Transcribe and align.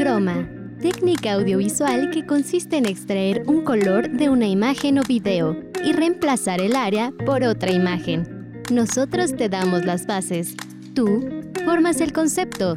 Croma, 0.00 0.48
técnica 0.80 1.34
audiovisual 1.34 2.10
que 2.10 2.24
consiste 2.24 2.78
en 2.78 2.86
extraer 2.86 3.42
un 3.46 3.62
color 3.62 4.08
de 4.08 4.30
una 4.30 4.46
imagen 4.46 4.98
o 4.98 5.02
video 5.02 5.54
y 5.84 5.92
reemplazar 5.92 6.62
el 6.62 6.74
área 6.74 7.12
por 7.26 7.44
otra 7.44 7.70
imagen. 7.70 8.62
Nosotros 8.70 9.36
te 9.36 9.50
damos 9.50 9.84
las 9.84 10.06
bases. 10.06 10.56
Tú 10.94 11.44
formas 11.66 12.00
el 12.00 12.14
concepto. 12.14 12.72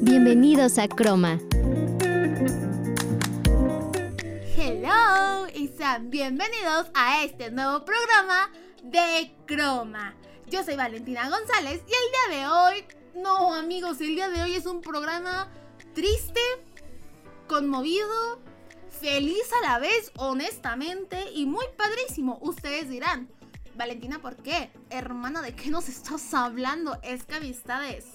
Bienvenidos 0.00 0.78
a 0.78 0.88
Croma. 0.88 1.38
Hello 4.56 5.46
y 5.54 5.68
sean 5.68 6.10
bienvenidos 6.10 6.88
a 6.92 7.22
este 7.22 7.52
nuevo 7.52 7.84
programa 7.84 8.50
de 8.82 9.32
Croma. 9.46 10.16
Yo 10.48 10.64
soy 10.64 10.74
Valentina 10.74 11.30
González 11.30 11.82
y 11.86 11.92
el 11.92 12.32
día 12.32 12.40
de 12.40 12.48
hoy, 12.48 12.84
no 13.14 13.54
amigos, 13.54 14.00
el 14.00 14.16
día 14.16 14.28
de 14.28 14.42
hoy 14.42 14.54
es 14.54 14.66
un 14.66 14.80
programa 14.80 15.52
triste, 15.94 16.40
conmovido, 17.46 18.40
feliz 18.90 19.50
a 19.62 19.66
la 19.66 19.78
vez, 19.78 20.12
honestamente, 20.16 21.30
y 21.32 21.46
muy 21.46 21.64
padrísimo. 21.76 22.38
Ustedes 22.40 22.88
dirán, 22.88 23.28
Valentina, 23.76 24.20
¿por 24.20 24.36
qué? 24.36 24.70
Hermana, 24.90 25.42
¿de 25.42 25.54
qué 25.54 25.70
nos 25.70 25.88
estás 25.88 26.34
hablando? 26.34 26.98
Es 27.02 27.24
que 27.24 27.36
amistades. 27.36 28.06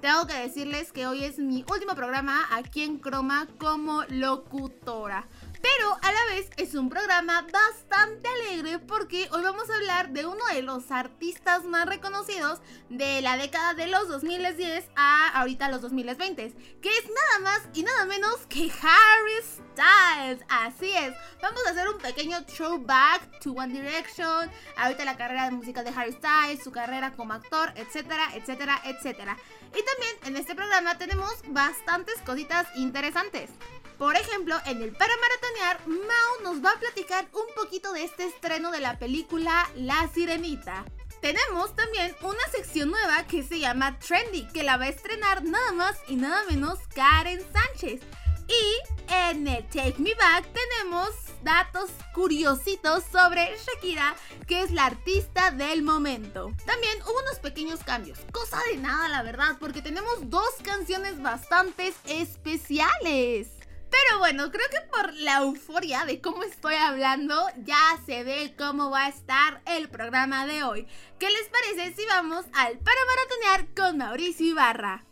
Tengo 0.00 0.26
que 0.26 0.34
decirles 0.34 0.92
que 0.92 1.06
hoy 1.06 1.24
es 1.24 1.38
mi 1.38 1.64
último 1.70 1.94
programa 1.94 2.46
aquí 2.52 2.82
en 2.82 2.98
Croma 2.98 3.48
como 3.58 4.04
locutora. 4.08 5.26
Pero 5.64 5.98
a 6.02 6.12
la 6.12 6.34
vez 6.34 6.50
es 6.58 6.74
un 6.74 6.90
programa 6.90 7.46
bastante 7.50 8.28
alegre 8.28 8.80
porque 8.80 9.30
hoy 9.32 9.42
vamos 9.42 9.70
a 9.70 9.76
hablar 9.76 10.10
de 10.10 10.26
uno 10.26 10.44
de 10.52 10.60
los 10.60 10.90
artistas 10.90 11.64
más 11.64 11.86
reconocidos 11.86 12.60
de 12.90 13.22
la 13.22 13.38
década 13.38 13.72
de 13.72 13.86
los 13.86 14.06
2010 14.08 14.90
a 14.94 15.28
ahorita 15.40 15.70
los 15.70 15.80
2020, 15.80 16.54
que 16.82 16.90
es 16.90 17.04
nada 17.06 17.38
más 17.40 17.62
y 17.72 17.82
nada 17.82 18.04
menos 18.04 18.46
que 18.50 18.70
Harry 18.82 19.42
Styles. 19.42 20.44
Así 20.50 20.90
es, 20.90 21.14
vamos 21.40 21.66
a 21.66 21.70
hacer 21.70 21.88
un 21.88 21.96
pequeño 21.96 22.44
throwback 22.44 23.40
to 23.40 23.52
One 23.52 23.72
Direction, 23.72 24.50
ahorita 24.76 25.06
la 25.06 25.16
carrera 25.16 25.46
de 25.46 25.52
música 25.52 25.82
de 25.82 25.94
Harry 25.96 26.12
Styles, 26.12 26.62
su 26.62 26.72
carrera 26.72 27.12
como 27.12 27.32
actor, 27.32 27.72
etcétera, 27.74 28.34
etcétera, 28.34 28.82
etcétera. 28.84 29.38
Y 29.74 29.82
también 29.82 30.16
en 30.26 30.36
este 30.36 30.54
programa 30.54 30.98
tenemos 30.98 31.32
bastantes 31.48 32.14
cositas 32.24 32.66
interesantes. 32.76 33.50
Por 33.98 34.16
ejemplo, 34.16 34.56
en 34.66 34.82
el 34.82 34.92
Para 34.92 35.12
Maratonear, 35.16 35.86
Mao 35.86 36.42
nos 36.42 36.64
va 36.64 36.72
a 36.72 36.80
platicar 36.80 37.26
un 37.32 37.54
poquito 37.54 37.92
de 37.92 38.04
este 38.04 38.26
estreno 38.26 38.70
de 38.70 38.80
la 38.80 38.98
película 38.98 39.68
La 39.76 40.08
Sirenita. 40.12 40.84
Tenemos 41.20 41.74
también 41.74 42.14
una 42.20 42.46
sección 42.52 42.90
nueva 42.90 43.26
que 43.26 43.42
se 43.42 43.58
llama 43.58 43.98
Trendy, 43.98 44.46
que 44.48 44.62
la 44.62 44.76
va 44.76 44.84
a 44.84 44.88
estrenar 44.88 45.44
nada 45.44 45.72
más 45.72 45.96
y 46.08 46.16
nada 46.16 46.44
menos 46.50 46.78
Karen 46.94 47.40
Sánchez. 47.52 48.02
Y 48.48 49.12
en 49.12 49.48
el 49.48 49.66
Take 49.68 49.96
Me 49.98 50.14
Back 50.14 50.44
tenemos 50.52 51.08
datos 51.44 51.90
curiositos 52.12 53.04
sobre 53.12 53.54
Shakira, 53.56 54.16
que 54.48 54.62
es 54.62 54.70
la 54.70 54.86
artista 54.86 55.50
del 55.50 55.82
momento. 55.82 56.52
También 56.64 57.00
hubo 57.02 57.20
unos 57.20 57.38
pequeños 57.38 57.84
cambios, 57.84 58.18
cosa 58.32 58.58
de 58.70 58.78
nada 58.78 59.08
la 59.08 59.22
verdad, 59.22 59.56
porque 59.60 59.82
tenemos 59.82 60.30
dos 60.30 60.50
canciones 60.62 61.20
bastante 61.22 61.92
especiales. 62.06 63.48
Pero 63.90 64.18
bueno, 64.18 64.50
creo 64.50 64.66
que 64.70 64.80
por 64.90 65.14
la 65.14 65.38
euforia 65.42 66.04
de 66.04 66.20
cómo 66.20 66.42
estoy 66.42 66.74
hablando, 66.74 67.46
ya 67.58 67.96
se 68.04 68.24
ve 68.24 68.54
cómo 68.58 68.90
va 68.90 69.04
a 69.04 69.08
estar 69.08 69.62
el 69.66 69.88
programa 69.88 70.46
de 70.46 70.64
hoy. 70.64 70.88
¿Qué 71.20 71.30
les 71.30 71.48
parece 71.48 71.94
si 71.94 72.04
vamos 72.06 72.44
al 72.54 72.78
Para 72.78 73.00
Maratonear 73.06 73.74
con 73.74 73.98
Mauricio 73.98 74.46
Ibarra? 74.46 75.04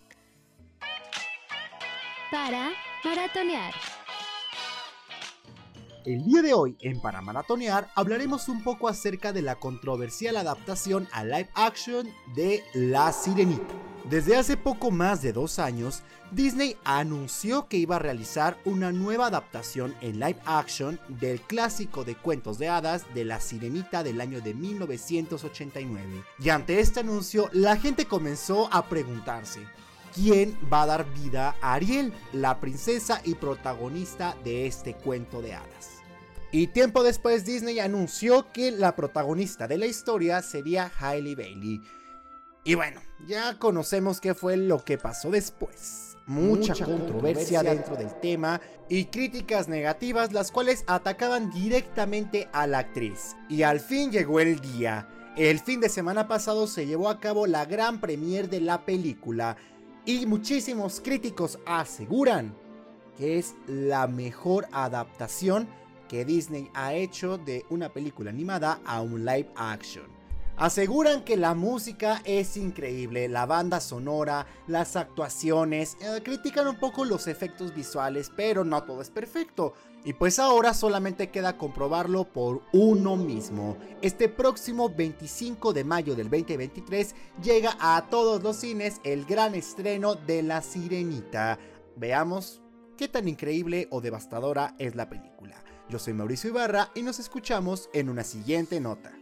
Para 2.32 2.72
maratonear. 3.04 4.01
El 6.04 6.24
día 6.24 6.42
de 6.42 6.52
hoy, 6.52 6.76
en 6.80 7.00
Para 7.00 7.22
Maratonear, 7.22 7.88
hablaremos 7.94 8.48
un 8.48 8.64
poco 8.64 8.88
acerca 8.88 9.32
de 9.32 9.40
la 9.40 9.60
controversial 9.60 10.36
adaptación 10.36 11.06
a 11.12 11.22
live 11.22 11.48
action 11.54 12.08
de 12.34 12.64
La 12.74 13.12
Sirenita. 13.12 13.62
Desde 14.10 14.36
hace 14.36 14.56
poco 14.56 14.90
más 14.90 15.22
de 15.22 15.32
dos 15.32 15.60
años, 15.60 16.02
Disney 16.32 16.76
anunció 16.82 17.68
que 17.68 17.76
iba 17.76 17.96
a 17.96 18.00
realizar 18.00 18.58
una 18.64 18.90
nueva 18.90 19.26
adaptación 19.26 19.94
en 20.00 20.18
live 20.18 20.40
action 20.44 20.98
del 21.06 21.40
clásico 21.40 22.02
de 22.02 22.16
cuentos 22.16 22.58
de 22.58 22.68
hadas 22.68 23.04
de 23.14 23.24
La 23.24 23.38
Sirenita 23.38 24.02
del 24.02 24.20
año 24.20 24.40
de 24.40 24.54
1989. 24.54 26.24
Y 26.40 26.48
ante 26.48 26.80
este 26.80 26.98
anuncio, 26.98 27.48
la 27.52 27.76
gente 27.76 28.06
comenzó 28.06 28.68
a 28.72 28.88
preguntarse, 28.88 29.60
¿quién 30.12 30.58
va 30.72 30.82
a 30.82 30.86
dar 30.86 31.14
vida 31.14 31.54
a 31.60 31.74
Ariel, 31.74 32.12
la 32.32 32.58
princesa 32.58 33.20
y 33.24 33.36
protagonista 33.36 34.36
de 34.42 34.66
este 34.66 34.94
cuento 34.94 35.40
de 35.40 35.54
hadas? 35.54 35.91
Y 36.54 36.66
tiempo 36.66 37.02
después 37.02 37.46
Disney 37.46 37.78
anunció 37.78 38.52
que 38.52 38.70
la 38.70 38.94
protagonista 38.94 39.66
de 39.66 39.78
la 39.78 39.86
historia 39.86 40.42
sería 40.42 40.92
Hailey 41.00 41.34
Bailey. 41.34 41.80
Y 42.62 42.74
bueno, 42.74 43.00
ya 43.26 43.58
conocemos 43.58 44.20
qué 44.20 44.34
fue 44.34 44.58
lo 44.58 44.84
que 44.84 44.98
pasó 44.98 45.30
después. 45.30 46.18
Mucha, 46.26 46.74
controversia, 46.74 46.96
controversia 46.96 47.62
dentro 47.62 47.96
del 47.96 48.20
tema 48.20 48.60
y 48.90 49.06
críticas 49.06 49.66
negativas 49.66 50.34
las 50.34 50.52
cuales 50.52 50.84
atacaban 50.86 51.50
directamente 51.50 52.50
a 52.52 52.66
la 52.66 52.80
actriz. 52.80 53.34
Y 53.48 53.62
al 53.62 53.80
fin 53.80 54.12
llegó 54.12 54.38
el 54.38 54.60
día. 54.60 55.08
El 55.38 55.58
fin 55.58 55.80
de 55.80 55.88
semana 55.88 56.28
pasado 56.28 56.66
se 56.66 56.86
llevó 56.86 57.08
a 57.08 57.18
cabo 57.18 57.46
la 57.46 57.64
gran 57.64 57.98
premier 57.98 58.50
de 58.50 58.60
la 58.60 58.84
película 58.84 59.56
y 60.04 60.26
muchísimos 60.26 61.00
críticos 61.00 61.58
aseguran 61.64 62.54
que 63.16 63.38
es 63.38 63.54
la 63.66 64.06
mejor 64.06 64.68
adaptación 64.72 65.66
que 66.12 66.26
Disney 66.26 66.70
ha 66.74 66.92
hecho 66.92 67.38
de 67.38 67.64
una 67.70 67.90
película 67.90 68.28
animada 68.28 68.82
a 68.84 69.00
un 69.00 69.24
live 69.24 69.48
action. 69.56 70.04
Aseguran 70.58 71.24
que 71.24 71.38
la 71.38 71.54
música 71.54 72.20
es 72.26 72.58
increíble, 72.58 73.30
la 73.30 73.46
banda 73.46 73.80
sonora, 73.80 74.46
las 74.66 74.94
actuaciones, 74.96 75.96
eh, 76.02 76.20
critican 76.22 76.68
un 76.68 76.76
poco 76.76 77.06
los 77.06 77.28
efectos 77.28 77.74
visuales, 77.74 78.30
pero 78.36 78.62
no 78.62 78.82
todo 78.82 79.00
es 79.00 79.08
perfecto. 79.08 79.72
Y 80.04 80.12
pues 80.12 80.38
ahora 80.38 80.74
solamente 80.74 81.30
queda 81.30 81.56
comprobarlo 81.56 82.24
por 82.24 82.60
uno 82.74 83.16
mismo. 83.16 83.78
Este 84.02 84.28
próximo 84.28 84.90
25 84.90 85.72
de 85.72 85.84
mayo 85.84 86.14
del 86.14 86.28
2023 86.28 87.14
llega 87.42 87.74
a 87.80 88.08
todos 88.10 88.42
los 88.42 88.56
cines 88.56 89.00
el 89.02 89.24
gran 89.24 89.54
estreno 89.54 90.14
de 90.14 90.42
La 90.42 90.60
Sirenita. 90.60 91.58
Veamos 91.96 92.60
qué 92.98 93.08
tan 93.08 93.28
increíble 93.28 93.88
o 93.90 94.02
devastadora 94.02 94.74
es 94.78 94.94
la 94.94 95.08
película. 95.08 95.71
Yo 95.92 95.98
soy 95.98 96.14
Mauricio 96.14 96.48
Ibarra 96.48 96.90
y 96.94 97.02
nos 97.02 97.18
escuchamos 97.18 97.90
en 97.92 98.08
una 98.08 98.24
siguiente 98.24 98.80
nota. 98.80 99.21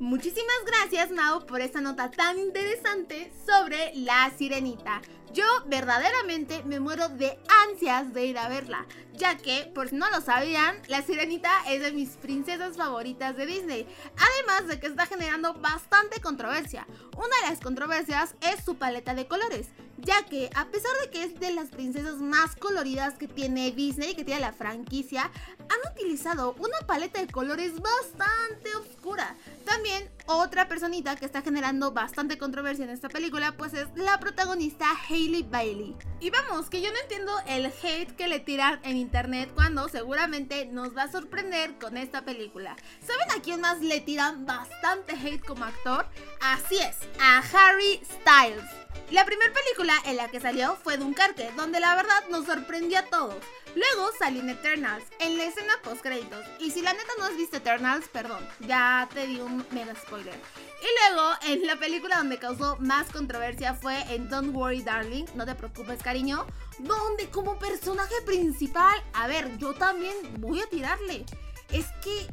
Muchísimas 0.00 0.56
gracias 0.64 1.10
Mao 1.10 1.44
por 1.44 1.60
esta 1.60 1.82
nota 1.82 2.10
tan 2.10 2.38
interesante 2.38 3.30
sobre 3.44 3.92
la 3.94 4.32
sirenita. 4.34 5.02
Yo 5.34 5.44
verdaderamente 5.66 6.62
me 6.64 6.80
muero 6.80 7.10
de 7.10 7.38
ansias 7.68 8.14
de 8.14 8.24
ir 8.24 8.38
a 8.38 8.48
verla, 8.48 8.86
ya 9.12 9.36
que, 9.36 9.70
por 9.74 9.90
si 9.90 9.96
no 9.96 10.08
lo 10.08 10.22
sabían, 10.22 10.80
la 10.88 11.02
sirenita 11.02 11.50
es 11.68 11.82
de 11.82 11.92
mis 11.92 12.16
princesas 12.16 12.78
favoritas 12.78 13.36
de 13.36 13.44
Disney, 13.44 13.86
además 14.16 14.68
de 14.68 14.80
que 14.80 14.86
está 14.86 15.04
generando 15.04 15.52
bastante 15.52 16.18
controversia. 16.22 16.86
Una 17.16 17.36
de 17.42 17.50
las 17.50 17.60
controversias 17.60 18.34
es 18.40 18.64
su 18.64 18.76
paleta 18.76 19.14
de 19.14 19.28
colores, 19.28 19.68
ya 19.98 20.24
que 20.24 20.48
a 20.56 20.66
pesar 20.68 20.92
de 21.02 21.10
que 21.10 21.24
es 21.24 21.38
de 21.38 21.52
las 21.52 21.68
princesas 21.68 22.16
más 22.16 22.56
coloridas 22.56 23.18
que 23.18 23.28
tiene 23.28 23.70
Disney, 23.70 24.14
que 24.14 24.24
tiene 24.24 24.40
la 24.40 24.54
franquicia, 24.54 25.30
han 25.70 25.92
utilizado 25.92 26.54
una 26.58 26.78
paleta 26.86 27.20
de 27.20 27.28
colores 27.28 27.72
bastante 27.80 28.74
oscura. 28.74 29.36
También 29.64 30.10
otra 30.26 30.68
personita 30.68 31.16
que 31.16 31.24
está 31.24 31.42
generando 31.42 31.92
bastante 31.92 32.38
controversia 32.38 32.84
en 32.84 32.90
esta 32.90 33.08
película, 33.08 33.56
pues 33.56 33.74
es 33.74 33.86
la 33.94 34.18
protagonista 34.18 34.86
Hailey 35.08 35.44
Bailey. 35.44 35.96
Y 36.18 36.30
vamos, 36.30 36.68
que 36.68 36.82
yo 36.82 36.90
no 36.92 36.98
entiendo 36.98 37.32
el 37.46 37.66
hate 37.66 38.14
que 38.16 38.28
le 38.28 38.40
tiran 38.40 38.80
en 38.82 38.96
internet 38.96 39.50
cuando 39.54 39.88
seguramente 39.88 40.66
nos 40.66 40.96
va 40.96 41.04
a 41.04 41.12
sorprender 41.12 41.78
con 41.78 41.96
esta 41.96 42.24
película. 42.24 42.76
¿Saben 43.06 43.30
a 43.30 43.42
quién 43.42 43.60
más 43.60 43.80
le 43.80 44.00
tiran 44.00 44.46
bastante 44.46 45.12
hate 45.14 45.44
como 45.44 45.64
actor? 45.64 46.06
Así 46.40 46.78
es, 46.78 46.96
a 47.20 47.38
Harry 47.38 48.00
Styles. 48.04 48.64
La 49.10 49.24
primera 49.24 49.52
película 49.52 49.94
en 50.04 50.16
la 50.16 50.28
que 50.28 50.40
salió 50.40 50.76
fue 50.76 50.96
Dunkerque, 50.96 51.50
donde 51.56 51.80
la 51.80 51.94
verdad 51.96 52.28
nos 52.30 52.46
sorprendió 52.46 53.00
a 53.00 53.06
todos. 53.06 53.36
Luego 53.74 54.10
salió 54.18 54.40
en 54.40 54.50
Eternals, 54.50 55.04
en 55.20 55.36
la 55.36 55.44
escena 55.44 55.74
post 55.82 56.02
créditos. 56.02 56.44
Y 56.58 56.70
si 56.70 56.82
la 56.82 56.92
neta 56.92 57.12
no 57.18 57.24
has 57.24 57.36
visto 57.36 57.56
Eternals, 57.56 58.08
perdón, 58.08 58.46
ya 58.60 59.08
te 59.12 59.26
di 59.26 59.40
un 59.40 59.64
mega 59.70 59.94
spoiler. 59.94 60.34
Y 60.34 61.14
luego, 61.14 61.30
en 61.46 61.66
la 61.66 61.76
película 61.76 62.16
donde 62.16 62.38
causó 62.38 62.76
más 62.80 63.10
controversia 63.10 63.74
fue 63.74 64.00
en 64.14 64.28
Don't 64.28 64.54
Worry 64.54 64.82
Darling, 64.82 65.26
no 65.34 65.46
te 65.46 65.54
preocupes 65.54 66.02
cariño, 66.02 66.46
donde 66.78 67.28
como 67.30 67.58
personaje 67.58 68.14
principal, 68.26 68.94
a 69.12 69.26
ver, 69.26 69.56
yo 69.58 69.74
también 69.74 70.14
voy 70.38 70.60
a 70.60 70.68
tirarle. 70.68 71.24
Es 71.70 71.86
que 72.02 72.26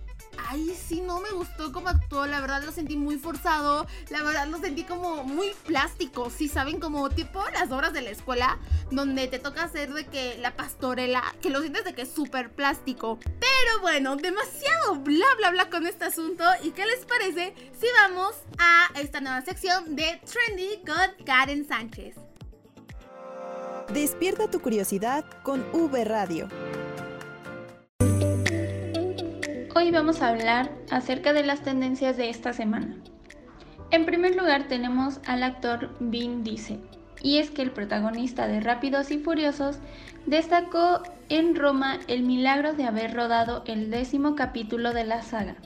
ahí 0.47 0.75
sí 0.75 1.01
no 1.01 1.19
me 1.19 1.29
gustó 1.31 1.71
cómo 1.71 1.89
actuó, 1.89 2.25
la 2.27 2.39
verdad 2.39 2.63
lo 2.63 2.71
sentí 2.71 2.95
muy 2.95 3.17
forzado, 3.17 3.87
la 4.09 4.23
verdad 4.23 4.47
lo 4.47 4.57
sentí 4.59 4.83
como 4.83 5.23
muy 5.23 5.51
plástico, 5.65 6.29
sí, 6.29 6.47
¿saben? 6.47 6.79
Como 6.79 7.09
tipo 7.09 7.43
las 7.53 7.71
obras 7.71 7.93
de 7.93 8.01
la 8.01 8.09
escuela, 8.11 8.57
donde 8.91 9.27
te 9.27 9.39
toca 9.39 9.63
hacer 9.63 9.93
de 9.93 10.05
que 10.05 10.37
la 10.39 10.55
pastorela, 10.55 11.23
que 11.41 11.49
lo 11.49 11.61
sientes 11.61 11.83
de 11.83 11.93
que 11.93 12.03
es 12.03 12.11
súper 12.11 12.51
plástico. 12.51 13.19
Pero 13.23 13.81
bueno, 13.81 14.15
demasiado 14.15 14.95
bla 14.95 15.27
bla 15.37 15.51
bla 15.51 15.69
con 15.69 15.87
este 15.87 16.05
asunto, 16.05 16.43
¿y 16.63 16.71
qué 16.71 16.85
les 16.85 17.05
parece 17.05 17.53
si 17.79 17.87
vamos 18.01 18.35
a 18.57 18.89
esta 18.99 19.21
nueva 19.21 19.41
sección 19.41 19.95
de 19.95 20.21
Trendy 20.25 20.81
con 20.85 21.25
Karen 21.25 21.67
Sánchez? 21.67 22.15
Despierta 23.93 24.49
tu 24.49 24.59
curiosidad 24.59 25.23
con 25.43 25.65
V 25.71 26.03
Radio. 26.03 26.49
Hoy 29.79 29.91
vamos 29.91 30.23
a 30.23 30.29
hablar 30.29 30.71
acerca 30.89 31.33
de 31.33 31.43
las 31.43 31.61
tendencias 31.61 32.17
de 32.17 32.31
esta 32.31 32.51
semana. 32.51 32.95
En 33.91 34.07
primer 34.07 34.35
lugar 34.35 34.67
tenemos 34.67 35.19
al 35.27 35.43
actor 35.43 35.95
Vin 35.99 36.43
Diesel, 36.43 36.81
y 37.21 37.37
es 37.37 37.51
que 37.51 37.61
el 37.61 37.69
protagonista 37.69 38.47
de 38.47 38.59
Rápidos 38.59 39.11
y 39.11 39.19
Furiosos 39.19 39.77
destacó 40.25 41.03
en 41.29 41.55
Roma 41.55 41.99
el 42.07 42.23
milagro 42.23 42.73
de 42.73 42.85
haber 42.85 43.13
rodado 43.13 43.61
el 43.67 43.91
décimo 43.91 44.35
capítulo 44.35 44.93
de 44.93 45.03
la 45.03 45.21
saga 45.21 45.57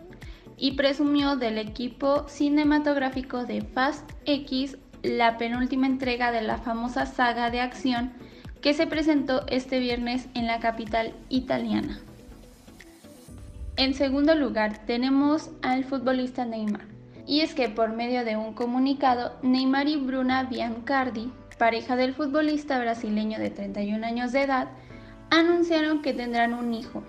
y 0.58 0.74
presumió 0.74 1.38
del 1.38 1.58
equipo 1.58 2.28
cinematográfico 2.28 3.46
de 3.46 3.62
Fast 3.62 4.12
X, 4.26 4.78
la 5.04 5.38
penúltima 5.38 5.88
entrega 5.88 6.34
de 6.34 6.42
la 6.42 6.58
famosa 6.58 7.06
saga 7.06 7.50
de 7.50 7.62
acción 7.62 8.12
que 8.60 8.74
se 8.74 8.88
presentó 8.88 9.48
este 9.48 9.80
viernes 9.80 10.28
en 10.34 10.48
la 10.48 10.60
capital 10.60 11.14
italiana. 11.30 12.02
En 13.78 13.94
segundo 13.94 14.36
lugar, 14.36 14.86
tenemos 14.86 15.50
al 15.62 15.86
futbolista 15.86 16.46
Neymar. 16.46 16.88
Y 17.26 17.42
es 17.42 17.54
que 17.54 17.70
por 17.70 17.94
medio 17.94 18.26
de 18.26 18.36
un 18.36 18.54
comunicado, 18.54 19.38
Neymar 19.42 19.88
y 19.88 19.96
Bruna 19.96 20.44
Biancardi, 20.44 21.32
pareja 21.58 21.96
del 21.96 22.14
futbolista 22.14 22.80
brasileño 22.80 23.40
de 23.40 23.50
31 23.52 24.06
años 24.06 24.32
de 24.32 24.42
edad, 24.42 24.68
anunciaron 25.30 26.02
que 26.02 26.14
tendrán 26.14 26.54
un 26.54 26.74
hijo. 26.74 27.04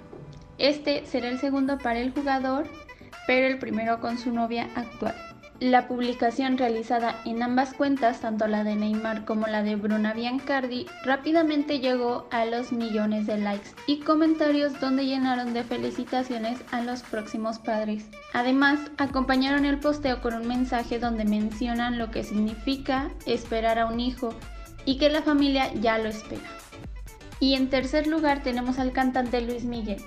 Este 0.58 1.04
será 1.06 1.28
el 1.28 1.38
segundo 1.38 1.78
para 1.78 1.98
el 1.98 2.12
jugador, 2.12 2.66
pero 3.26 3.46
el 3.46 3.58
primero 3.58 4.00
con 4.00 4.18
su 4.18 4.30
novia 4.30 4.68
actual. 4.76 5.31
La 5.62 5.86
publicación 5.86 6.58
realizada 6.58 7.20
en 7.24 7.40
ambas 7.40 7.72
cuentas, 7.72 8.20
tanto 8.20 8.48
la 8.48 8.64
de 8.64 8.74
Neymar 8.74 9.24
como 9.24 9.46
la 9.46 9.62
de 9.62 9.76
Bruna 9.76 10.12
Biancardi, 10.12 10.86
rápidamente 11.04 11.78
llegó 11.78 12.26
a 12.32 12.44
los 12.46 12.72
millones 12.72 13.28
de 13.28 13.36
likes 13.38 13.70
y 13.86 14.00
comentarios 14.00 14.80
donde 14.80 15.06
llenaron 15.06 15.54
de 15.54 15.62
felicitaciones 15.62 16.58
a 16.72 16.82
los 16.82 17.02
próximos 17.02 17.60
padres. 17.60 18.06
Además, 18.32 18.80
acompañaron 18.98 19.64
el 19.64 19.78
posteo 19.78 20.20
con 20.20 20.34
un 20.34 20.48
mensaje 20.48 20.98
donde 20.98 21.24
mencionan 21.24 21.96
lo 21.96 22.10
que 22.10 22.24
significa 22.24 23.12
esperar 23.24 23.78
a 23.78 23.86
un 23.86 24.00
hijo 24.00 24.34
y 24.84 24.98
que 24.98 25.10
la 25.10 25.22
familia 25.22 25.72
ya 25.74 25.96
lo 25.98 26.08
espera. 26.08 26.42
Y 27.38 27.54
en 27.54 27.70
tercer 27.70 28.08
lugar 28.08 28.42
tenemos 28.42 28.80
al 28.80 28.90
cantante 28.90 29.40
Luis 29.40 29.62
Miguel, 29.62 30.02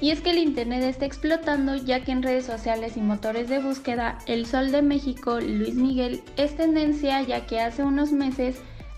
y 0.00 0.10
es 0.10 0.20
que 0.20 0.30
el 0.30 0.38
Internet 0.38 0.82
está 0.82 1.04
explotando 1.04 1.76
ya 1.76 2.02
que 2.04 2.12
en 2.12 2.22
redes 2.22 2.46
sociales 2.46 2.96
y 2.96 3.00
motores 3.00 3.48
de 3.48 3.58
búsqueda, 3.58 4.18
el 4.26 4.46
Sol 4.46 4.72
de 4.72 4.82
México, 4.82 5.40
Luis 5.40 5.74
Miguel, 5.74 6.22
es 6.36 6.56
tendencia 6.56 7.20
ya 7.22 7.46
que 7.46 7.60
hace 7.60 7.82
unos 7.82 8.10
meses 8.12 8.56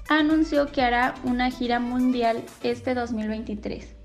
anunció 0.09 0.67
que 0.71 0.83
hará 0.83 1.15
una 1.25 1.51
gira 1.51 1.81
mundial 1.81 2.43
este 2.63 2.95
2023. 2.95 3.97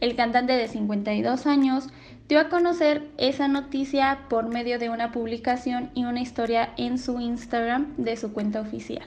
El 0.00 0.16
cantante 0.16 0.52
de 0.52 0.68
52 0.68 1.46
años 1.46 1.88
dio 2.28 2.40
a 2.40 2.48
conocer 2.48 3.08
esa 3.18 3.48
noticia 3.48 4.20
por 4.28 4.48
medio 4.48 4.78
de 4.78 4.90
una 4.90 5.12
publicación 5.12 5.90
y 5.94 6.04
una 6.04 6.20
historia 6.20 6.72
en 6.76 6.98
su 6.98 7.20
Instagram 7.20 7.94
de 7.96 8.16
su 8.16 8.32
cuenta 8.32 8.60
oficial. 8.60 9.06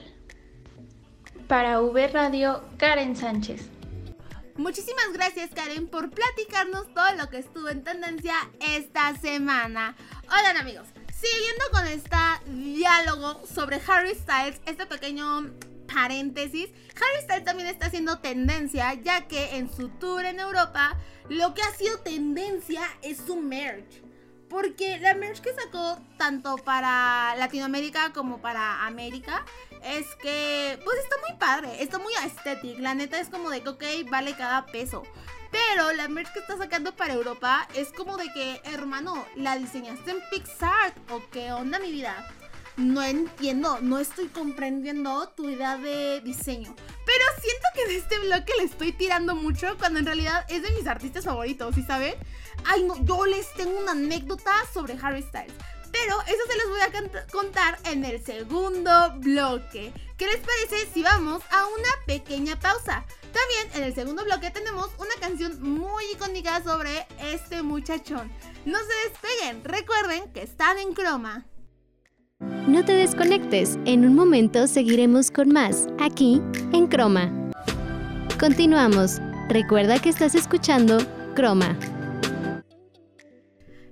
Para 1.46 1.80
V 1.80 2.08
Radio, 2.08 2.62
Karen 2.78 3.14
Sánchez. 3.14 3.75
Muchísimas 4.58 5.12
gracias 5.12 5.50
Karen 5.54 5.86
por 5.86 6.10
platicarnos 6.10 6.92
todo 6.94 7.12
lo 7.18 7.28
que 7.28 7.38
estuvo 7.38 7.68
en 7.68 7.84
tendencia 7.84 8.34
esta 8.60 9.14
semana. 9.16 9.94
Oigan 10.34 10.56
amigos, 10.56 10.88
siguiendo 11.12 11.64
con 11.70 11.86
este 11.86 12.16
diálogo 12.48 13.46
sobre 13.46 13.82
Harry 13.86 14.14
Styles, 14.14 14.62
este 14.64 14.86
pequeño 14.86 15.50
paréntesis, 15.92 16.70
Harry 16.94 17.22
Styles 17.24 17.44
también 17.44 17.68
está 17.68 17.86
haciendo 17.86 18.20
tendencia 18.20 18.94
ya 18.94 19.28
que 19.28 19.56
en 19.56 19.70
su 19.70 19.90
tour 19.90 20.24
en 20.24 20.40
Europa 20.40 20.96
lo 21.28 21.52
que 21.52 21.60
ha 21.60 21.74
sido 21.74 21.98
tendencia 21.98 22.80
es 23.02 23.18
su 23.18 23.36
merch. 23.36 24.02
Porque 24.48 24.98
la 25.00 25.14
merch 25.14 25.40
que 25.40 25.52
sacó 25.52 26.00
tanto 26.16 26.56
para 26.56 27.34
Latinoamérica 27.36 28.14
como 28.14 28.40
para 28.40 28.86
América 28.86 29.44
es 29.86 30.06
que, 30.16 30.78
pues 30.84 30.98
está 30.98 31.16
muy 31.28 31.38
padre, 31.38 31.82
está 31.82 31.98
muy 31.98 32.12
estético. 32.24 32.80
La 32.80 32.94
neta 32.94 33.20
es 33.20 33.28
como 33.28 33.50
de 33.50 33.62
que, 33.62 33.68
ok, 33.68 33.84
vale 34.10 34.36
cada 34.36 34.66
peso. 34.66 35.02
Pero 35.50 35.92
la 35.92 36.08
merch 36.08 36.32
que 36.32 36.40
está 36.40 36.56
sacando 36.58 36.94
para 36.94 37.14
Europa 37.14 37.68
es 37.74 37.92
como 37.92 38.16
de 38.16 38.26
que, 38.32 38.60
hermano, 38.64 39.24
la 39.36 39.56
diseñaste 39.56 40.10
en 40.10 40.18
Pixar. 40.30 40.92
¿O 41.10 41.22
qué 41.30 41.52
onda, 41.52 41.78
mi 41.78 41.92
vida? 41.92 42.28
No 42.76 43.02
entiendo, 43.02 43.78
no 43.80 43.98
estoy 43.98 44.26
comprendiendo 44.26 45.28
tu 45.30 45.48
idea 45.48 45.78
de 45.78 46.20
diseño. 46.20 46.74
Pero 47.06 47.24
siento 47.40 47.68
que 47.74 47.86
de 47.86 47.96
este 47.96 48.18
bloque 48.18 48.52
le 48.58 48.64
estoy 48.64 48.92
tirando 48.92 49.34
mucho 49.34 49.78
cuando 49.78 49.98
en 49.98 50.06
realidad 50.06 50.44
es 50.50 50.62
de 50.62 50.72
mis 50.72 50.86
artistas 50.86 51.24
favoritos, 51.24 51.74
¿sí 51.74 51.82
saben? 51.82 52.14
Ay, 52.64 52.82
no, 52.82 53.02
yo 53.04 53.24
les 53.24 53.50
tengo 53.54 53.78
una 53.78 53.92
anécdota 53.92 54.52
sobre 54.74 54.98
Harry 55.00 55.22
Styles. 55.22 55.54
Pero 56.06 56.20
eso 56.22 56.42
se 56.48 56.58
los 56.58 56.68
voy 56.68 56.80
a 56.80 57.26
contar 57.32 57.78
en 57.90 58.04
el 58.04 58.24
segundo 58.24 58.90
bloque. 59.16 59.92
¿Qué 60.16 60.26
les 60.26 60.36
parece 60.36 60.88
si 60.94 61.02
vamos 61.02 61.42
a 61.50 61.66
una 61.66 61.88
pequeña 62.06 62.56
pausa? 62.60 63.04
También 63.22 63.74
en 63.74 63.82
el 63.82 63.92
segundo 63.92 64.22
bloque 64.22 64.52
tenemos 64.52 64.88
una 64.98 65.14
canción 65.20 65.60
muy 65.60 66.04
icónica 66.12 66.62
sobre 66.62 67.08
este 67.20 67.62
muchachón. 67.62 68.30
No 68.64 68.78
se 68.78 69.10
despeguen, 69.10 69.64
recuerden 69.64 70.32
que 70.32 70.42
están 70.42 70.78
en 70.78 70.94
croma. 70.94 71.44
No 72.38 72.84
te 72.84 72.92
desconectes, 72.92 73.76
en 73.84 74.04
un 74.04 74.14
momento 74.14 74.68
seguiremos 74.68 75.32
con 75.32 75.48
más, 75.48 75.88
aquí 75.98 76.40
en 76.72 76.86
Croma. 76.86 77.32
Continuamos, 78.38 79.18
recuerda 79.48 79.98
que 79.98 80.10
estás 80.10 80.36
escuchando 80.36 80.98
Croma. 81.34 81.76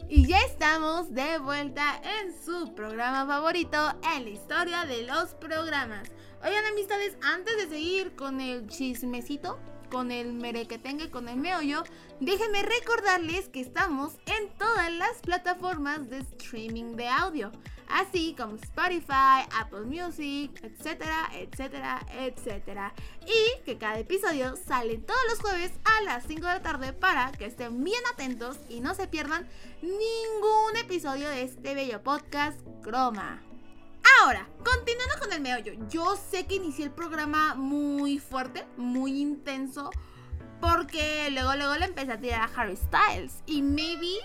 Y 0.09 0.29
ya 0.29 0.39
estamos 0.65 1.13
de 1.13 1.39
vuelta 1.41 2.01
en 2.23 2.33
su 2.43 2.75
programa 2.75 3.27
favorito, 3.27 3.77
en 4.17 4.25
la 4.25 4.31
historia 4.31 4.87
de 4.87 5.03
los 5.03 5.35
programas. 5.35 6.11
Oigan 6.43 6.65
amistades, 6.65 7.19
antes 7.23 7.59
de 7.59 7.69
seguir 7.69 8.17
con 8.17 8.41
el 8.41 8.67
chismecito, 8.67 9.59
con 9.95 10.11
el 10.11 10.33
merequetengue, 10.33 11.09
con 11.09 11.29
el 11.29 11.37
meollo, 11.37 11.85
déjenme 12.19 12.63
recordarles 12.63 13.49
que 13.49 13.61
estamos 13.61 14.15
en 14.27 14.49
todas 14.59 14.93
las 14.93 15.21
plataformas 15.23 16.11
de 16.11 16.19
streaming 16.19 16.97
de 16.97 17.07
audio 17.07 17.53
así 17.87 18.35
como 18.37 18.57
Spotify, 18.57 19.47
Apple 19.57 19.83
Music, 19.83 20.51
etcétera, 20.65 21.31
etcétera, 21.33 22.05
etcétera. 22.11 22.93
Y 23.25 23.63
que 23.65 23.79
cada 23.79 24.01
episodio 24.01 24.57
sale 24.57 24.99
todos 24.99 25.21
los 25.29 25.39
jueves 25.39 25.71
a 25.85 26.03
las 26.03 26.25
5 26.27 26.41
de 26.41 26.55
la 26.55 26.63
tarde 26.63 26.93
para 26.93 27.31
que 27.31 27.45
estén 27.45 27.85
bien 27.85 28.03
atentos 28.13 28.59
y 28.69 28.81
no 28.81 28.95
se 28.95 29.07
pierdan 29.07 29.47
ningún 29.81 30.77
episodio 30.83 31.29
de 31.29 31.43
este 31.43 31.75
bello 31.75 32.03
podcast 32.03 32.59
Croma. 32.83 33.54
Ahora, 34.23 34.47
continuando 34.65 35.19
con 35.19 35.33
el 35.33 35.41
meollo, 35.41 35.73
yo 35.89 36.17
sé 36.17 36.47
que 36.47 36.57
inicié 36.57 36.85
el 36.85 36.91
programa 36.91 37.55
muy 37.55 38.19
fuerte, 38.19 38.65
muy 38.77 39.21
intenso, 39.21 39.91
porque 40.61 41.29
luego 41.31 41.55
luego 41.57 41.75
le 41.77 41.87
empecé 41.87 42.13
a 42.13 42.21
tirar 42.21 42.43
a 42.43 42.51
Harry 42.55 42.77
Styles 42.77 43.43
y 43.47 43.63
maybe 43.63 44.19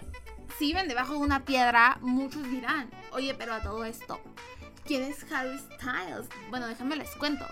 si 0.57 0.67
viven 0.67 0.87
debajo 0.87 1.13
de 1.13 1.19
una 1.19 1.43
piedra, 1.45 1.97
muchos 2.01 2.43
dirán, 2.49 2.89
oye, 3.11 3.33
pero 3.33 3.53
a 3.53 3.61
todo 3.61 3.83
esto, 3.83 4.19
¿quién 4.85 5.03
es 5.03 5.25
Harry 5.31 5.57
Styles? 5.57 6.27
Bueno, 6.49 6.67
déjenme 6.67 6.95
les 6.95 7.15
cuento. 7.15 7.45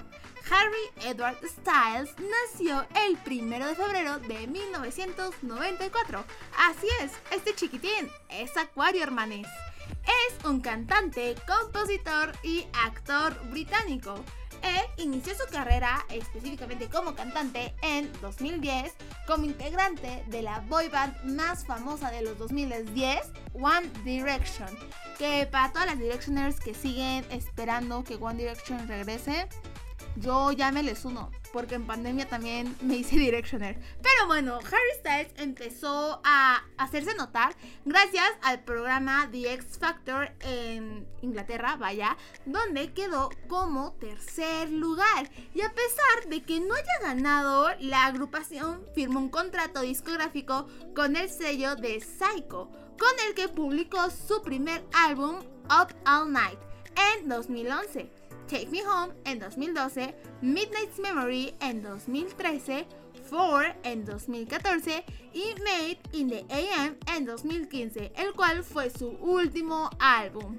Harry 0.50 1.08
Edward 1.10 1.38
Styles 1.46 2.16
nació 2.20 2.86
el 3.06 3.18
1 3.26 3.68
de 3.68 3.76
febrero 3.76 4.20
de 4.20 4.48
1994. 4.48 6.24
Así 6.58 6.88
es, 7.02 7.12
este 7.32 7.54
chiquitín 7.54 8.10
es 8.30 8.56
Acuario 8.56 9.04
Hermanes. 9.04 9.48
Es 10.28 10.46
un 10.46 10.62
cantante, 10.62 11.36
compositor 11.46 12.34
y 12.44 12.66
actor 12.86 13.40
británico. 13.50 14.16
Él 14.62 14.82
inició 14.98 15.34
su 15.36 15.46
carrera 15.52 16.06
específicamente 16.10 16.90
como 16.90 17.16
cantante 17.16 17.76
en 17.82 18.12
2010 18.22 18.94
como 19.28 19.46
integrante 19.46 20.24
de 20.28 20.42
la 20.42 20.62
boy 20.62 20.90
band 20.90 21.24
más 21.24 21.66
famosa 21.66 22.10
de 22.12 22.22
los 22.22 22.38
2010, 22.38 23.20
One 23.54 23.90
Direction. 24.04 24.70
Que 25.18 25.48
para 25.50 25.72
todas 25.72 25.88
las 25.88 26.00
Directioners 26.00 26.60
que 26.60 26.74
siguen 26.74 27.26
esperando 27.30 28.04
que 28.04 28.16
One 28.16 28.40
Direction 28.40 28.88
regrese, 28.88 29.48
yo 30.20 30.52
ya 30.52 30.72
me 30.72 30.84
les 30.84 31.06
uno, 31.06 31.32
porque 31.54 31.76
en 31.76 31.86
pandemia 31.86 32.28
también 32.28 32.76
me 32.82 32.98
hice 32.98 33.16
Directioner. 33.18 33.80
Pero 34.02 34.28
bueno, 34.28 34.60
Harry 34.60 35.00
Styles 35.00 35.32
empezó 35.38 36.22
a 36.24 36.64
hacerse 36.78 37.16
notar 37.16 37.56
gracias 37.86 38.30
al 38.42 38.64
programa 38.64 39.28
The 39.32 39.54
X 39.54 39.78
Factor 39.80 40.32
en 40.42 41.08
Inglaterra, 41.22 41.76
vaya, 41.78 42.18
donde 42.46 42.94
quedó 42.94 43.30
como 43.48 43.94
tercer 43.94 44.70
lugar. 44.72 45.30
Y 45.54 45.62
a 45.62 45.74
pesar 45.74 46.30
de 46.30 46.44
que 46.44 46.60
no 46.60 46.74
haya 46.74 47.00
ganado, 47.02 47.70
la 47.80 48.06
agrupación 48.06 48.86
firmó 48.96 49.20
un 49.20 49.30
contrato 49.30 49.82
discográfico 49.82 50.68
con 50.96 51.16
el 51.16 51.30
sello 51.30 51.76
de 51.76 52.00
Psycho, 52.00 52.70
con 53.00 53.14
el 53.28 53.36
que 53.36 53.48
publicó 53.48 54.10
su 54.10 54.42
primer 54.42 54.84
álbum, 54.94 55.40
Up 55.66 55.94
All 56.06 56.32
Night, 56.32 56.60
en 57.20 57.30
2011. 57.30 58.27
Take 58.48 58.68
Me 58.68 58.82
Home 58.82 59.14
en 59.26 59.40
2012, 59.40 60.16
Midnight's 60.42 61.00
Memory 61.00 61.54
en 61.60 61.84
2013, 61.84 62.88
Four 63.30 63.76
en 63.84 64.06
2014 64.06 65.04
y 65.34 65.54
Made 65.60 66.00
in 66.14 66.30
the 66.30 66.46
AM 66.50 66.96
en 67.14 67.26
2015, 67.26 68.14
el 68.16 68.34
cual 68.34 68.64
fue 68.64 68.90
su 68.90 69.10
último 69.10 69.90
álbum. 70.00 70.58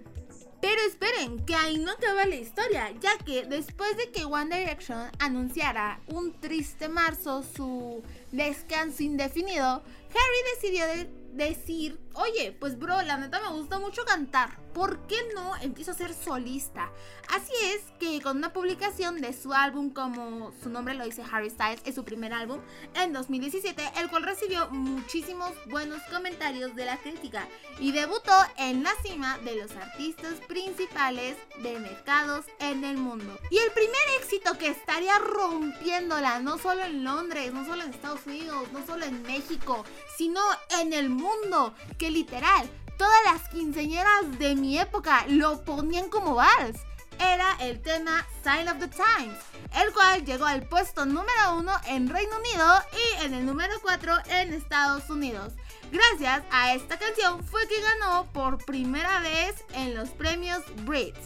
Pero 0.61 0.83
esperen, 0.83 1.45
que 1.47 1.55
ahí 1.55 1.79
no 1.79 1.93
acaba 1.93 2.27
la 2.27 2.35
historia, 2.35 2.93
ya 3.01 3.17
que 3.19 3.45
después 3.45 3.97
de 3.97 4.11
que 4.11 4.25
One 4.25 4.55
Direction 4.55 5.11
anunciara 5.19 6.01
un 6.09 6.39
triste 6.41 6.89
marzo 6.89 7.43
su 7.43 8.03
descanso 8.33 9.03
indefinido, 9.03 9.83
Harry 10.11 10.55
decidió 10.55 10.85
decir, 11.33 11.99
oye, 12.15 12.53
pues 12.53 12.79
bro, 12.79 13.01
la 13.03 13.17
neta 13.17 13.41
me 13.41 13.57
gusta 13.57 13.79
mucho 13.79 14.05
cantar, 14.05 14.59
¿por 14.79 14.97
qué 15.09 15.17
no 15.35 15.57
empiezo 15.57 15.91
a 15.91 15.95
ser 15.95 16.15
solista? 16.15 16.89
Así 17.35 17.53
es 17.65 17.83
que 17.99 18.23
con 18.23 18.37
una 18.37 18.53
publicación 18.53 19.21
de 19.21 19.33
su 19.33 19.53
álbum, 19.53 19.91
como 19.91 20.53
su 20.63 20.71
nombre 20.71 20.95
lo 20.95 21.05
dice 21.05 21.25
Harry 21.33 21.51
Styles, 21.51 21.81
es 21.85 21.97
su 21.97 22.05
primer 22.05 22.33
álbum, 22.33 22.61
en 22.95 23.13
2017, 23.13 23.83
el 23.97 24.09
cual 24.09 24.23
recibió 24.23 24.71
muchísimos 24.71 25.51
buenos 25.67 26.01
comentarios 26.13 26.77
de 26.77 26.85
la 26.85 26.97
crítica 26.99 27.49
y 27.81 27.91
debutó 27.91 28.33
en 28.57 28.85
la 28.85 28.93
cima 29.03 29.37
de 29.39 29.57
los 29.57 29.73
artistas 29.73 30.35
principales 30.47 31.37
de 31.61 31.81
mercados 31.81 32.47
en 32.61 32.85
el 32.85 32.99
mundo. 32.99 33.37
Y 33.51 33.59
el 33.59 33.73
primer 33.73 33.97
éxito 34.21 34.57
que 34.59 34.69
estaría 34.69 35.19
rompiéndola, 35.19 36.39
no 36.39 36.57
solo 36.57 36.85
en 36.85 37.03
Londres, 37.03 37.53
no 37.53 37.65
solo 37.65 37.83
en 37.83 37.91
Estados 37.91 38.25
Unidos, 38.27 38.71
no 38.73 38.87
solo 38.87 39.07
en 39.07 39.23
México, 39.23 39.85
sino 40.17 40.41
en 40.81 40.93
el 40.93 41.09
mundo, 41.09 41.75
que 41.99 42.13
literal, 42.13 42.71
todas 42.99 43.25
las 43.25 43.49
quinceañeras 43.49 44.39
de 44.39 44.55
mi 44.57 44.79
época 44.79 45.25
lo 45.29 45.65
ponían 45.65 46.11
como 46.11 46.35
vals. 46.35 46.79
Era 47.19 47.57
el 47.61 47.81
tema 47.81 48.27
Sign 48.45 48.69
of 48.69 48.79
the 48.79 48.89
Times, 48.89 49.39
el 49.83 49.93
cual 49.93 50.25
llegó 50.25 50.45
al 50.45 50.63
puesto 50.69 51.07
número 51.07 51.57
uno 51.57 51.73
en 51.87 52.09
Reino 52.09 52.37
Unido 52.37 52.83
y 52.93 53.25
en 53.25 53.35
el 53.35 53.47
número 53.47 53.75
4 53.83 54.19
en 54.31 54.53
Estados 54.53 55.09
Unidos. 55.11 55.55
Gracias 55.91 56.43
a 56.53 56.75
esta 56.75 56.99
canción 56.99 57.43
fue 57.45 57.67
que 57.67 57.81
ganó 57.81 58.27
por 58.33 58.65
primera 58.65 59.21
vez 59.21 59.65
en 59.73 59.95
los 59.95 60.11
premios 60.11 60.63
Brit. 60.85 61.17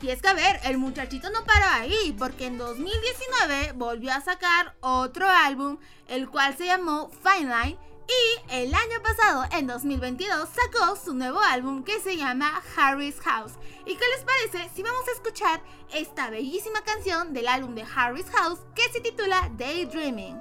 Y 0.00 0.10
es 0.10 0.20
que 0.20 0.28
a 0.28 0.34
ver, 0.34 0.60
el 0.64 0.78
muchachito 0.78 1.30
no 1.30 1.44
paró 1.44 1.66
ahí, 1.72 2.14
porque 2.18 2.46
en 2.46 2.58
2019 2.58 3.72
volvió 3.74 4.12
a 4.12 4.20
sacar 4.20 4.74
otro 4.80 5.28
álbum, 5.28 5.78
el 6.08 6.28
cual 6.28 6.56
se 6.56 6.66
llamó 6.66 7.10
Fine 7.22 7.54
Line, 7.54 7.78
y 8.08 8.54
el 8.54 8.74
año 8.74 9.02
pasado, 9.02 9.44
en 9.52 9.66
2022, 9.66 10.48
sacó 10.48 10.96
su 10.96 11.14
nuevo 11.14 11.40
álbum 11.40 11.82
que 11.84 12.00
se 12.00 12.16
llama 12.16 12.62
Harry's 12.76 13.20
House. 13.20 13.52
¿Y 13.86 13.96
qué 13.96 14.04
les 14.14 14.24
parece 14.24 14.70
si 14.74 14.82
vamos 14.82 15.06
a 15.08 15.12
escuchar 15.12 15.60
esta 15.92 16.30
bellísima 16.30 16.82
canción 16.82 17.32
del 17.32 17.48
álbum 17.48 17.74
de 17.74 17.84
Harry's 17.94 18.30
House 18.30 18.60
que 18.74 18.82
se 18.92 19.00
titula 19.00 19.50
Daydreaming? 19.56 20.40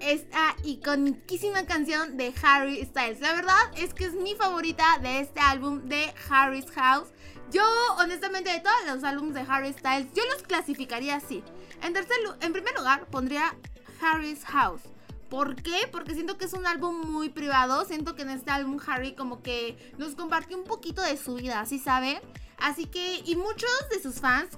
Esta 0.00 0.56
iconiquísima 0.64 1.66
canción 1.66 2.16
de 2.16 2.32
Harry 2.42 2.82
Styles? 2.82 3.20
La 3.20 3.34
verdad 3.34 3.60
es 3.76 3.92
que 3.92 4.04
es 4.04 4.14
mi 4.14 4.34
favorita 4.34 4.98
de 5.02 5.20
este 5.20 5.40
álbum 5.40 5.82
de 5.82 6.12
Harry's 6.30 6.70
House. 6.70 7.08
Yo, 7.52 7.62
honestamente, 7.98 8.50
de 8.50 8.60
todos 8.60 8.86
los 8.86 9.04
álbumes 9.04 9.34
de 9.34 9.44
Harry 9.46 9.72
Styles, 9.72 10.08
yo 10.14 10.22
los 10.32 10.42
clasificaría 10.44 11.16
así. 11.16 11.44
En, 11.82 11.92
tercer, 11.92 12.16
en 12.40 12.52
primer 12.54 12.74
lugar, 12.74 13.06
pondría 13.10 13.54
Harry's 14.00 14.44
House. 14.44 14.80
¿Por 15.28 15.56
qué? 15.56 15.88
Porque 15.92 16.14
siento 16.14 16.38
que 16.38 16.46
es 16.46 16.54
un 16.54 16.66
álbum 16.66 17.02
muy 17.10 17.28
privado. 17.28 17.84
Siento 17.84 18.16
que 18.16 18.22
en 18.22 18.30
este 18.30 18.50
álbum 18.50 18.78
Harry 18.86 19.14
como 19.14 19.42
que 19.42 19.76
nos 19.98 20.14
compartió 20.14 20.56
un 20.56 20.64
poquito 20.64 21.02
de 21.02 21.18
su 21.18 21.34
vida, 21.34 21.66
¿sí 21.66 21.78
saben? 21.78 22.18
Así 22.56 22.86
que, 22.86 23.22
y 23.26 23.36
muchos 23.36 23.70
de 23.90 24.02
sus 24.02 24.20
fans 24.20 24.56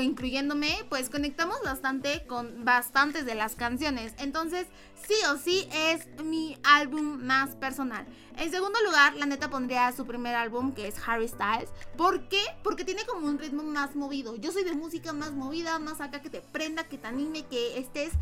incluyéndome, 0.00 0.84
pues 0.88 1.10
conectamos 1.10 1.56
bastante 1.64 2.26
con 2.26 2.64
bastantes 2.64 3.26
de 3.26 3.34
las 3.34 3.54
canciones. 3.54 4.14
Entonces, 4.18 4.66
sí 5.06 5.14
o 5.30 5.36
sí 5.36 5.68
es 5.72 6.06
mi 6.22 6.58
álbum 6.64 7.24
más 7.24 7.56
personal. 7.56 8.06
En 8.36 8.50
segundo 8.50 8.80
lugar, 8.82 9.14
la 9.14 9.26
neta 9.26 9.48
pondría 9.48 9.92
su 9.92 10.06
primer 10.06 10.34
álbum, 10.34 10.72
que 10.72 10.88
es 10.88 10.96
Harry 11.06 11.28
Styles. 11.28 11.70
¿Por 11.96 12.28
qué? 12.28 12.42
Porque 12.62 12.84
tiene 12.84 13.04
como 13.04 13.26
un 13.26 13.38
ritmo 13.38 13.62
más 13.62 13.94
movido. 13.94 14.34
Yo 14.36 14.50
soy 14.50 14.64
de 14.64 14.74
música 14.74 15.12
más 15.12 15.32
movida, 15.32 15.78
más 15.78 16.00
acá 16.00 16.20
que 16.20 16.30
te 16.30 16.40
prenda, 16.40 16.84
que 16.84 16.98
te 16.98 17.06
anime, 17.06 17.46
que 17.46 17.78
estés 17.78 18.12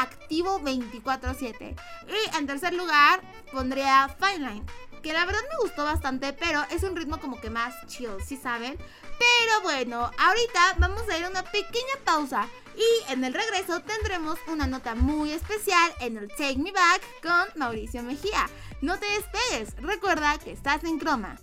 activo 0.00 0.60
24/7. 0.60 1.76
Y 2.08 2.36
en 2.36 2.46
tercer 2.46 2.74
lugar, 2.74 3.20
pondría 3.52 4.08
Fine 4.18 4.50
Line 4.50 4.66
que 5.02 5.12
la 5.12 5.24
verdad 5.24 5.40
me 5.50 5.62
gustó 5.62 5.84
bastante, 5.84 6.32
pero 6.32 6.62
es 6.70 6.82
un 6.82 6.96
ritmo 6.96 7.18
como 7.20 7.40
que 7.40 7.50
más 7.50 7.74
chill, 7.86 8.10
¿sí 8.24 8.36
saben? 8.36 8.76
Pero 8.76 9.62
bueno, 9.62 10.10
ahorita 10.18 10.76
vamos 10.78 11.02
a 11.08 11.18
ir 11.18 11.24
a 11.24 11.28
una 11.30 11.42
pequeña 11.42 11.94
pausa 12.04 12.48
y 12.76 13.12
en 13.12 13.24
el 13.24 13.34
regreso 13.34 13.80
tendremos 13.80 14.38
una 14.48 14.66
nota 14.66 14.94
muy 14.94 15.32
especial 15.32 15.90
en 16.00 16.16
el 16.16 16.28
Take 16.28 16.58
Me 16.58 16.72
Back 16.72 17.02
con 17.22 17.60
Mauricio 17.60 18.02
Mejía. 18.02 18.48
No 18.80 18.98
te 18.98 19.06
despegues, 19.06 19.76
recuerda 19.82 20.38
que 20.38 20.52
estás 20.52 20.84
en 20.84 20.98
croma. 20.98 21.36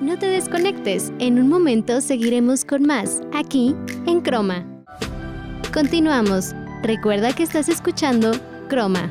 No 0.00 0.18
te 0.18 0.26
desconectes, 0.26 1.12
en 1.18 1.38
un 1.38 1.48
momento 1.48 2.00
seguiremos 2.00 2.64
con 2.64 2.82
más, 2.82 3.20
aquí 3.32 3.76
en 4.06 4.20
Croma. 4.20 4.66
Continuamos, 5.72 6.52
recuerda 6.82 7.32
que 7.32 7.44
estás 7.44 7.68
escuchando 7.68 8.32
Croma. 8.68 9.10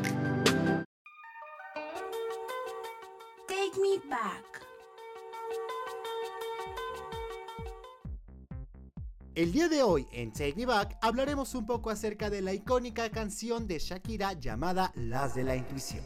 El 9.38 9.52
día 9.52 9.70
de 9.70 9.84
hoy 9.84 10.08
en 10.14 10.32
Take 10.32 10.56
Me 10.56 10.66
Back 10.66 10.98
hablaremos 11.00 11.54
un 11.54 11.68
poco 11.68 11.92
acerca 11.92 12.32
de 12.32 12.42
la 12.42 12.56
icónica 12.56 13.08
canción 13.12 13.68
de 13.68 13.78
Shakira 13.78 14.34
llamada 14.34 14.92
Las 14.96 15.36
de 15.36 15.44
la 15.44 15.56
Intuición. 15.56 16.04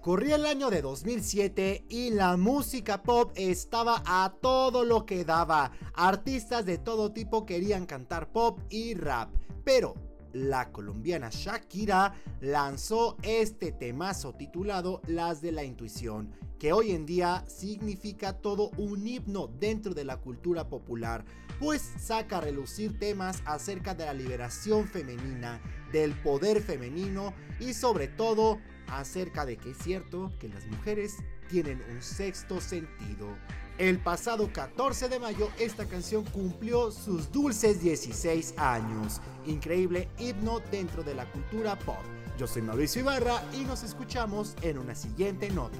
Corría 0.00 0.34
el 0.34 0.44
año 0.46 0.68
de 0.68 0.82
2007 0.82 1.86
y 1.88 2.10
la 2.10 2.36
música 2.36 3.04
pop 3.04 3.30
estaba 3.36 4.02
a 4.04 4.34
todo 4.42 4.84
lo 4.84 5.06
que 5.06 5.24
daba. 5.24 5.70
Artistas 5.94 6.66
de 6.66 6.78
todo 6.78 7.12
tipo 7.12 7.46
querían 7.46 7.86
cantar 7.86 8.32
pop 8.32 8.58
y 8.68 8.94
rap, 8.94 9.30
pero 9.62 9.94
la 10.32 10.72
colombiana 10.72 11.28
Shakira 11.30 12.14
lanzó 12.40 13.16
este 13.22 13.70
temazo 13.70 14.34
titulado 14.34 15.02
Las 15.06 15.40
de 15.40 15.52
la 15.52 15.62
Intuición, 15.62 16.32
que 16.58 16.72
hoy 16.72 16.92
en 16.92 17.06
día 17.06 17.44
significa 17.46 18.32
todo 18.32 18.70
un 18.76 19.06
himno 19.06 19.46
dentro 19.46 19.94
de 19.94 20.04
la 20.04 20.16
cultura 20.16 20.68
popular 20.68 21.24
pues 21.62 21.92
saca 21.96 22.38
a 22.38 22.40
relucir 22.40 22.98
temas 22.98 23.40
acerca 23.44 23.94
de 23.94 24.04
la 24.04 24.12
liberación 24.12 24.88
femenina, 24.88 25.60
del 25.92 26.12
poder 26.12 26.60
femenino 26.60 27.32
y 27.60 27.72
sobre 27.72 28.08
todo 28.08 28.58
acerca 28.88 29.46
de 29.46 29.56
que 29.56 29.70
es 29.70 29.78
cierto 29.78 30.32
que 30.40 30.48
las 30.48 30.66
mujeres 30.66 31.18
tienen 31.48 31.80
un 31.88 32.02
sexto 32.02 32.60
sentido. 32.60 33.28
El 33.78 34.00
pasado 34.00 34.52
14 34.52 35.08
de 35.08 35.20
mayo 35.20 35.50
esta 35.56 35.86
canción 35.86 36.24
cumplió 36.24 36.90
sus 36.90 37.30
dulces 37.30 37.80
16 37.80 38.54
años. 38.56 39.20
Increíble 39.46 40.08
himno 40.18 40.58
dentro 40.72 41.04
de 41.04 41.14
la 41.14 41.30
cultura 41.30 41.78
pop. 41.78 41.94
Yo 42.36 42.48
soy 42.48 42.62
Mauricio 42.62 43.02
Ibarra 43.02 43.40
y 43.54 43.60
nos 43.60 43.84
escuchamos 43.84 44.56
en 44.62 44.78
una 44.78 44.96
siguiente 44.96 45.48
nota. 45.48 45.78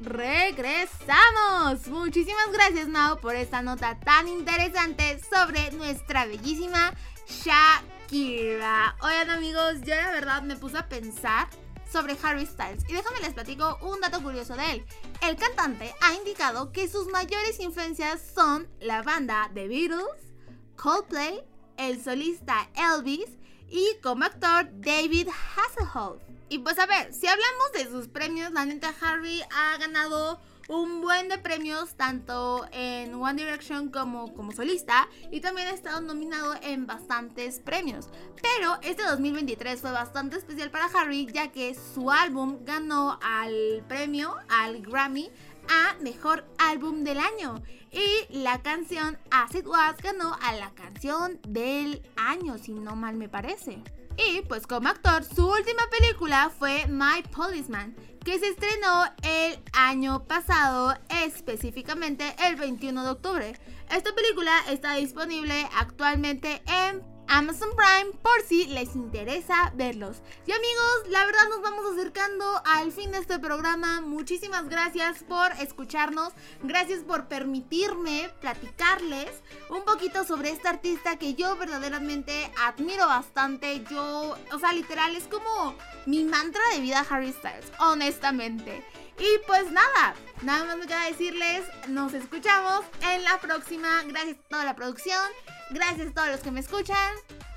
Regresamos. 0.00 1.86
Muchísimas 1.88 2.52
gracias, 2.52 2.88
Mao, 2.88 3.20
por 3.20 3.34
esta 3.34 3.62
nota 3.62 3.98
tan 4.00 4.28
interesante 4.28 5.20
sobre 5.30 5.70
nuestra 5.72 6.26
bellísima 6.26 6.92
Shakira. 7.26 8.96
Oigan, 9.02 9.30
amigos, 9.30 9.80
yo 9.82 9.94
la 9.94 10.10
verdad 10.10 10.42
me 10.42 10.56
puse 10.56 10.78
a 10.78 10.88
pensar 10.88 11.48
sobre 11.90 12.16
Harry 12.22 12.46
Styles 12.46 12.84
y 12.88 12.92
déjame 12.92 13.20
les 13.20 13.34
platico 13.34 13.78
un 13.82 14.00
dato 14.00 14.22
curioso 14.22 14.56
de 14.56 14.72
él. 14.72 14.86
El 15.22 15.36
cantante 15.36 15.94
ha 16.00 16.14
indicado 16.14 16.72
que 16.72 16.88
sus 16.88 17.06
mayores 17.08 17.60
influencias 17.60 18.20
son 18.34 18.68
la 18.80 19.02
banda 19.02 19.50
The 19.54 19.68
Beatles, 19.68 20.34
Coldplay, 20.76 21.42
el 21.76 22.02
solista 22.02 22.68
Elvis 22.74 23.30
y 23.68 23.96
como 24.02 24.24
actor 24.24 24.68
David 24.80 25.28
Hasselhoff. 25.28 26.20
Y 26.48 26.58
pues 26.58 26.78
a 26.78 26.86
ver, 26.86 27.12
si 27.12 27.26
hablamos 27.26 27.72
de 27.74 27.90
sus 27.90 28.08
premios, 28.08 28.52
la 28.52 28.64
neta 28.64 28.94
Harry 29.00 29.42
ha 29.50 29.76
ganado 29.78 30.40
un 30.68 31.00
buen 31.00 31.28
de 31.28 31.38
premios 31.38 31.94
tanto 31.94 32.66
en 32.72 33.14
One 33.14 33.34
Direction 33.44 33.88
como 33.90 34.34
como 34.34 34.50
solista 34.52 35.08
y 35.30 35.40
también 35.40 35.68
ha 35.68 35.72
estado 35.72 36.00
nominado 36.00 36.54
en 36.62 36.86
bastantes 36.86 37.60
premios. 37.60 38.08
Pero 38.42 38.78
este 38.82 39.02
2023 39.04 39.80
fue 39.80 39.92
bastante 39.92 40.36
especial 40.36 40.70
para 40.70 40.86
Harry 40.86 41.26
ya 41.32 41.52
que 41.52 41.74
su 41.74 42.10
álbum 42.10 42.58
ganó 42.64 43.18
al 43.22 43.84
premio, 43.88 44.36
al 44.48 44.82
Grammy, 44.82 45.30
a 45.68 45.94
Mejor 46.00 46.44
Álbum 46.58 47.04
del 47.04 47.18
Año. 47.18 47.62
Y 47.92 48.38
la 48.38 48.62
canción 48.62 49.18
As 49.30 49.54
It 49.54 49.66
Was 49.66 49.96
ganó 50.02 50.36
a 50.42 50.52
la 50.54 50.70
canción 50.74 51.40
del 51.48 52.02
año, 52.16 52.58
si 52.58 52.72
no 52.72 52.94
mal 52.94 53.16
me 53.16 53.28
parece. 53.28 53.82
Y 54.18 54.42
pues 54.42 54.66
como 54.66 54.88
actor, 54.88 55.24
su 55.24 55.46
última 55.46 55.82
película 55.90 56.50
fue 56.58 56.86
My 56.88 57.22
Policeman, 57.34 57.94
que 58.24 58.38
se 58.38 58.48
estrenó 58.48 59.04
el 59.22 59.58
año 59.72 60.24
pasado, 60.24 60.94
específicamente 61.24 62.34
el 62.46 62.56
21 62.56 63.04
de 63.04 63.10
octubre. 63.10 63.60
Esta 63.90 64.14
película 64.14 64.52
está 64.68 64.94
disponible 64.94 65.68
actualmente 65.76 66.62
en 66.66 67.15
Amazon 67.28 67.70
Prime 67.76 68.12
por 68.22 68.42
si 68.46 68.66
les 68.66 68.94
interesa 68.94 69.72
verlos. 69.74 70.18
Y 70.46 70.52
amigos, 70.52 71.08
la 71.08 71.24
verdad 71.24 71.48
nos 71.48 71.62
vamos 71.62 71.92
acercando 71.92 72.62
al 72.64 72.92
fin 72.92 73.10
de 73.12 73.18
este 73.18 73.38
programa. 73.38 74.00
Muchísimas 74.00 74.68
gracias 74.68 75.22
por 75.24 75.52
escucharnos. 75.60 76.32
Gracias 76.62 77.00
por 77.00 77.28
permitirme 77.28 78.30
platicarles 78.40 79.30
un 79.70 79.84
poquito 79.84 80.24
sobre 80.24 80.50
esta 80.50 80.70
artista 80.70 81.16
que 81.16 81.34
yo 81.34 81.56
verdaderamente 81.56 82.50
admiro 82.64 83.06
bastante. 83.06 83.84
Yo, 83.90 84.36
o 84.52 84.58
sea, 84.58 84.72
literal 84.72 85.14
es 85.16 85.24
como 85.24 85.74
mi 86.06 86.24
mantra 86.24 86.62
de 86.72 86.80
vida 86.80 87.04
Harry 87.08 87.32
Styles, 87.32 87.72
honestamente. 87.78 88.84
Y 89.18 89.46
pues 89.46 89.70
nada, 89.72 90.14
nada 90.42 90.66
más 90.66 90.76
me 90.76 90.86
queda 90.86 91.06
decirles, 91.06 91.64
nos 91.88 92.12
escuchamos 92.12 92.84
en 93.00 93.24
la 93.24 93.40
próxima. 93.40 94.02
Gracias 94.06 94.36
a 94.36 94.48
toda 94.48 94.64
la 94.64 94.76
producción, 94.76 95.30
gracias 95.70 96.08
a 96.08 96.12
todos 96.12 96.28
los 96.28 96.40
que 96.40 96.50
me 96.50 96.60
escuchan. 96.60 97.14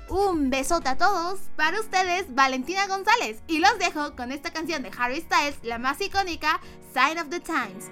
Un 0.08 0.50
besote 0.50 0.88
a 0.88 0.96
todos. 0.96 1.38
Para 1.56 1.78
ustedes, 1.80 2.34
Valentina 2.34 2.86
González. 2.88 3.42
Y 3.46 3.58
los 3.60 3.78
dejo 3.78 4.16
con 4.16 4.32
esta 4.32 4.50
canción 4.50 4.82
de 4.82 4.90
Harry 4.98 5.20
Styles, 5.20 5.58
la 5.62 5.78
más 5.78 6.00
icónica, 6.00 6.60
Sign 6.92 7.18
of 7.18 7.28
the 7.30 7.40
Times. 7.40 7.90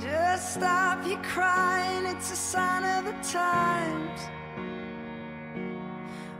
Just 0.00 0.56
stop 0.56 1.06
your 1.06 1.20
crying, 1.22 2.06
it's 2.06 2.32
a 2.32 2.36
sign 2.36 2.84
of 2.84 3.04
the 3.04 3.12
times. 3.22 4.20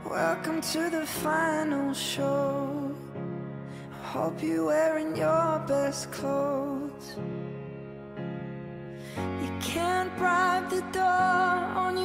Welcome 0.03 0.61
to 0.61 0.89
the 0.89 1.05
final 1.05 1.93
show. 1.93 2.74
Hope 4.15 4.41
you're 4.41 4.63
wearing 4.67 5.13
your 5.17 5.61
best 5.67 6.09
clothes. 6.09 7.17
You 9.17 9.51
can't 9.59 10.17
bribe 10.17 10.69
the 10.69 10.79
door 10.93 11.03
on 11.03 11.97
your 11.97 12.04